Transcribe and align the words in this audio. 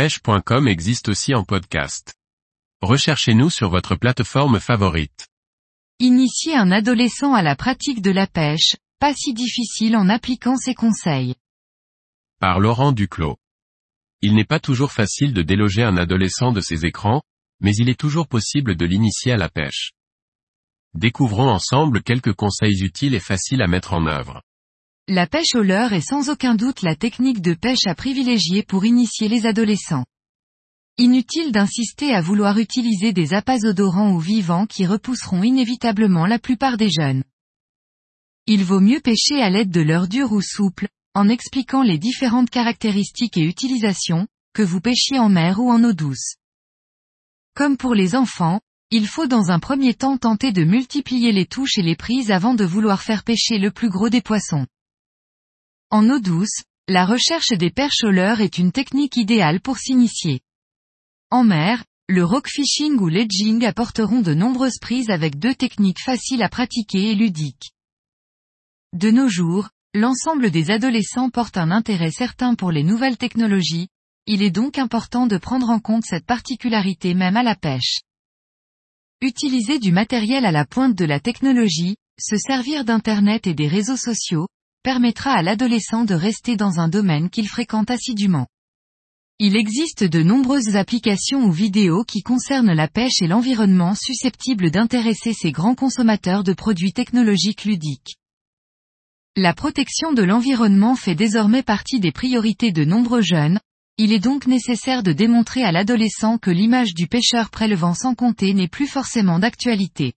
pêche.com 0.00 0.66
existe 0.66 1.10
aussi 1.10 1.34
en 1.34 1.44
podcast. 1.44 2.14
Recherchez-nous 2.80 3.50
sur 3.50 3.68
votre 3.68 3.96
plateforme 3.96 4.58
favorite. 4.58 5.28
Initier 5.98 6.56
un 6.56 6.72
adolescent 6.72 7.34
à 7.34 7.42
la 7.42 7.54
pratique 7.54 8.00
de 8.00 8.10
la 8.10 8.26
pêche, 8.26 8.76
pas 8.98 9.12
si 9.12 9.34
difficile 9.34 9.98
en 9.98 10.08
appliquant 10.08 10.56
ses 10.56 10.72
conseils. 10.72 11.34
Par 12.38 12.60
Laurent 12.60 12.92
Duclos. 12.92 13.36
Il 14.22 14.34
n'est 14.34 14.46
pas 14.46 14.58
toujours 14.58 14.90
facile 14.90 15.34
de 15.34 15.42
déloger 15.42 15.82
un 15.82 15.98
adolescent 15.98 16.52
de 16.52 16.62
ses 16.62 16.86
écrans, 16.86 17.20
mais 17.60 17.74
il 17.74 17.90
est 17.90 18.00
toujours 18.00 18.26
possible 18.26 18.76
de 18.76 18.86
l'initier 18.86 19.32
à 19.32 19.36
la 19.36 19.50
pêche. 19.50 19.92
Découvrons 20.94 21.50
ensemble 21.50 22.02
quelques 22.02 22.32
conseils 22.32 22.82
utiles 22.84 23.14
et 23.14 23.20
faciles 23.20 23.60
à 23.60 23.66
mettre 23.66 23.92
en 23.92 24.06
œuvre. 24.06 24.40
La 25.12 25.26
pêche 25.26 25.56
au 25.56 25.62
leurre 25.62 25.92
est 25.92 26.08
sans 26.08 26.30
aucun 26.30 26.54
doute 26.54 26.82
la 26.82 26.94
technique 26.94 27.40
de 27.40 27.54
pêche 27.54 27.88
à 27.88 27.96
privilégier 27.96 28.62
pour 28.62 28.84
initier 28.84 29.26
les 29.26 29.44
adolescents. 29.44 30.04
Inutile 30.98 31.50
d'insister 31.50 32.14
à 32.14 32.20
vouloir 32.20 32.58
utiliser 32.58 33.12
des 33.12 33.34
appâts 33.34 33.64
odorants 33.64 34.12
ou 34.12 34.20
vivants 34.20 34.66
qui 34.66 34.86
repousseront 34.86 35.42
inévitablement 35.42 36.26
la 36.26 36.38
plupart 36.38 36.76
des 36.76 36.90
jeunes. 36.90 37.24
Il 38.46 38.62
vaut 38.62 38.78
mieux 38.78 39.00
pêcher 39.00 39.42
à 39.42 39.50
l'aide 39.50 39.72
de 39.72 39.80
leurres 39.80 40.06
dures 40.06 40.30
ou 40.30 40.40
souples, 40.40 40.86
en 41.14 41.28
expliquant 41.28 41.82
les 41.82 41.98
différentes 41.98 42.50
caractéristiques 42.50 43.36
et 43.36 43.44
utilisations, 43.44 44.28
que 44.54 44.62
vous 44.62 44.80
pêchiez 44.80 45.18
en 45.18 45.28
mer 45.28 45.58
ou 45.58 45.72
en 45.72 45.82
eau 45.82 45.92
douce. 45.92 46.36
Comme 47.56 47.76
pour 47.76 47.96
les 47.96 48.14
enfants, 48.14 48.60
il 48.92 49.08
faut 49.08 49.26
dans 49.26 49.50
un 49.50 49.58
premier 49.58 49.94
temps 49.94 50.18
tenter 50.18 50.52
de 50.52 50.62
multiplier 50.62 51.32
les 51.32 51.46
touches 51.46 51.78
et 51.78 51.82
les 51.82 51.96
prises 51.96 52.30
avant 52.30 52.54
de 52.54 52.64
vouloir 52.64 53.02
faire 53.02 53.24
pêcher 53.24 53.58
le 53.58 53.72
plus 53.72 53.88
gros 53.88 54.08
des 54.08 54.22
poissons. 54.22 54.68
En 55.92 56.08
eau 56.08 56.20
douce, 56.20 56.62
la 56.86 57.04
recherche 57.04 57.48
des 57.48 57.72
leurre 58.04 58.40
est 58.40 58.58
une 58.58 58.70
technique 58.70 59.16
idéale 59.16 59.60
pour 59.60 59.78
s'initier. 59.78 60.40
En 61.30 61.42
mer, 61.42 61.84
le 62.08 62.24
rockfishing 62.24 62.96
ou 63.00 63.08
l'edging 63.08 63.64
apporteront 63.64 64.20
de 64.20 64.32
nombreuses 64.32 64.78
prises 64.80 65.10
avec 65.10 65.40
deux 65.40 65.54
techniques 65.54 66.00
faciles 66.00 66.44
à 66.44 66.48
pratiquer 66.48 67.10
et 67.10 67.14
ludiques. 67.16 67.72
De 68.92 69.10
nos 69.10 69.28
jours, 69.28 69.68
l'ensemble 69.92 70.52
des 70.52 70.70
adolescents 70.70 71.28
portent 71.28 71.56
un 71.56 71.72
intérêt 71.72 72.12
certain 72.12 72.54
pour 72.54 72.70
les 72.70 72.84
nouvelles 72.84 73.18
technologies, 73.18 73.88
il 74.26 74.42
est 74.42 74.50
donc 74.50 74.78
important 74.78 75.26
de 75.26 75.38
prendre 75.38 75.70
en 75.70 75.80
compte 75.80 76.04
cette 76.04 76.26
particularité 76.26 77.14
même 77.14 77.36
à 77.36 77.42
la 77.42 77.56
pêche. 77.56 77.98
Utiliser 79.22 79.80
du 79.80 79.90
matériel 79.90 80.46
à 80.46 80.52
la 80.52 80.64
pointe 80.64 80.94
de 80.94 81.04
la 81.04 81.18
technologie, 81.18 81.96
se 82.16 82.36
servir 82.36 82.84
d'Internet 82.84 83.48
et 83.48 83.54
des 83.54 83.66
réseaux 83.66 83.96
sociaux, 83.96 84.46
permettra 84.82 85.32
à 85.32 85.42
l'adolescent 85.42 86.04
de 86.04 86.14
rester 86.14 86.56
dans 86.56 86.80
un 86.80 86.88
domaine 86.88 87.30
qu'il 87.30 87.48
fréquente 87.48 87.90
assidûment. 87.90 88.46
Il 89.38 89.56
existe 89.56 90.04
de 90.04 90.22
nombreuses 90.22 90.76
applications 90.76 91.44
ou 91.44 91.50
vidéos 91.50 92.04
qui 92.04 92.22
concernent 92.22 92.72
la 92.74 92.88
pêche 92.88 93.22
et 93.22 93.26
l'environnement 93.26 93.94
susceptibles 93.94 94.70
d'intéresser 94.70 95.32
ces 95.32 95.50
grands 95.50 95.74
consommateurs 95.74 96.44
de 96.44 96.52
produits 96.52 96.92
technologiques 96.92 97.64
ludiques. 97.64 98.16
La 99.36 99.54
protection 99.54 100.12
de 100.12 100.22
l'environnement 100.22 100.96
fait 100.96 101.14
désormais 101.14 101.62
partie 101.62 102.00
des 102.00 102.12
priorités 102.12 102.72
de 102.72 102.84
nombreux 102.84 103.22
jeunes, 103.22 103.60
il 103.96 104.12
est 104.12 104.18
donc 104.18 104.46
nécessaire 104.46 105.02
de 105.02 105.12
démontrer 105.12 105.62
à 105.62 105.72
l'adolescent 105.72 106.36
que 106.36 106.50
l'image 106.50 106.94
du 106.94 107.06
pêcheur 107.06 107.50
prélevant 107.50 107.94
sans 107.94 108.14
compter 108.14 108.54
n'est 108.54 108.68
plus 108.68 108.86
forcément 108.86 109.38
d'actualité. 109.38 110.14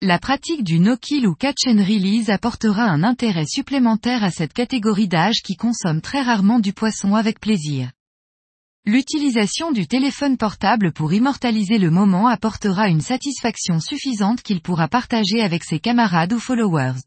La 0.00 0.20
pratique 0.20 0.62
du 0.62 0.78
no-kill 0.78 1.26
ou 1.26 1.34
catch 1.34 1.66
and 1.66 1.78
release 1.78 2.30
apportera 2.30 2.84
un 2.84 3.02
intérêt 3.02 3.46
supplémentaire 3.46 4.22
à 4.22 4.30
cette 4.30 4.52
catégorie 4.52 5.08
d'âge 5.08 5.42
qui 5.42 5.56
consomme 5.56 6.00
très 6.00 6.22
rarement 6.22 6.60
du 6.60 6.72
poisson 6.72 7.16
avec 7.16 7.40
plaisir. 7.40 7.90
L'utilisation 8.86 9.72
du 9.72 9.88
téléphone 9.88 10.36
portable 10.36 10.92
pour 10.92 11.12
immortaliser 11.12 11.78
le 11.78 11.90
moment 11.90 12.28
apportera 12.28 12.88
une 12.88 13.00
satisfaction 13.00 13.80
suffisante 13.80 14.42
qu'il 14.42 14.60
pourra 14.60 14.86
partager 14.86 15.40
avec 15.40 15.64
ses 15.64 15.80
camarades 15.80 16.32
ou 16.32 16.38
followers. 16.38 17.00